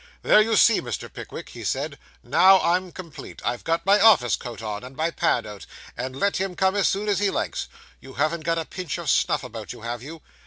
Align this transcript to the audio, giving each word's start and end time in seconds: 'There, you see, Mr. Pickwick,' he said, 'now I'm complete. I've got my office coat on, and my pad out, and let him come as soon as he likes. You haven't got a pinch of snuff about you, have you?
'There, 0.23 0.41
you 0.41 0.55
see, 0.55 0.81
Mr. 0.81 1.13
Pickwick,' 1.13 1.49
he 1.49 1.63
said, 1.63 1.99
'now 2.23 2.59
I'm 2.61 2.91
complete. 2.91 3.39
I've 3.45 3.63
got 3.63 3.85
my 3.85 3.99
office 3.99 4.35
coat 4.35 4.59
on, 4.63 4.83
and 4.83 4.95
my 4.95 5.11
pad 5.11 5.45
out, 5.45 5.67
and 5.95 6.15
let 6.15 6.37
him 6.37 6.55
come 6.55 6.75
as 6.75 6.87
soon 6.87 7.07
as 7.07 7.19
he 7.19 7.29
likes. 7.29 7.67
You 7.99 8.13
haven't 8.13 8.41
got 8.41 8.57
a 8.57 8.65
pinch 8.65 8.97
of 8.97 9.11
snuff 9.11 9.43
about 9.43 9.73
you, 9.73 9.81
have 9.81 10.01
you? 10.01 10.23